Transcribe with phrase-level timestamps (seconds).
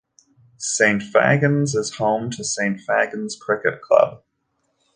[0.57, 4.23] Saint Fagans is home to Saint Fagans Cricket Club.